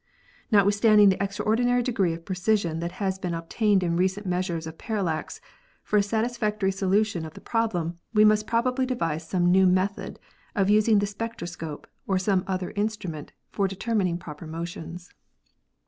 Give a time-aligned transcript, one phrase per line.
[0.51, 5.39] Notwithstanding the extraordinary degree of precision that has been obtained in recent measures of parallax,
[5.83, 10.17] for a satisfactory solu tion of the problem we must probably devise some new method
[10.55, 15.11] of using the spectroscope or some other instrument for determining proper motions.